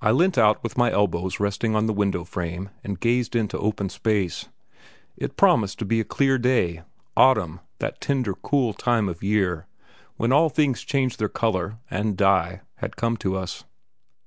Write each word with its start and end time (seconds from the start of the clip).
I 0.00 0.12
leant 0.12 0.38
with 0.62 0.78
my 0.78 0.90
elbows 0.90 1.38
resting 1.38 1.76
on 1.76 1.84
the 1.84 1.92
window 1.92 2.24
frame 2.24 2.70
and 2.82 2.98
gazed 2.98 3.36
into 3.36 3.58
open 3.58 3.90
space. 3.90 4.48
It 5.14 5.36
promised 5.36 5.78
to 5.80 5.84
be 5.84 6.00
a 6.00 6.04
clear 6.04 6.38
day 6.38 6.84
autumn, 7.18 7.60
that 7.78 8.00
tender, 8.00 8.32
cool 8.32 8.72
time 8.72 9.10
of 9.10 9.18
the 9.20 9.26
year, 9.26 9.66
when 10.16 10.32
all 10.32 10.48
things 10.48 10.80
change 10.84 11.18
their 11.18 11.28
colour, 11.28 11.76
and 11.90 12.16
die, 12.16 12.62
had 12.76 12.96
come 12.96 13.18
to 13.18 13.36
us. 13.36 13.64